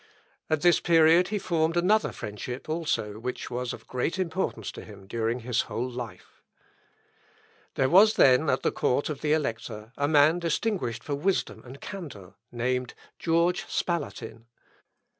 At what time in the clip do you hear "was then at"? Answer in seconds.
7.87-8.63